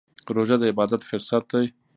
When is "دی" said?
1.51-1.65